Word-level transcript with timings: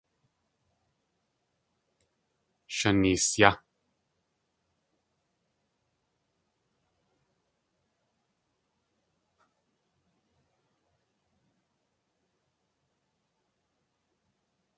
Shaneesyá! 2.77 3.51